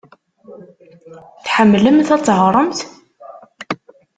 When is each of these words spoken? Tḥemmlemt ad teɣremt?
Tḥemmlemt 1.43 2.09
ad 2.15 2.21
teɣremt? 2.25 2.79